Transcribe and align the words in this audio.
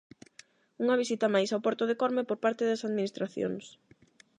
Unha 0.83 0.99
visita 1.01 1.33
máis 1.35 1.49
ao 1.51 1.63
porto 1.65 1.83
de 1.87 1.97
Corme 2.01 2.27
por 2.29 2.37
parte 2.45 2.63
das 2.69 2.85
administracións. 2.87 3.65